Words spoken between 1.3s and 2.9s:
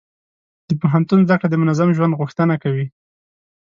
کړه د منظم ژوند غوښتنه کوي.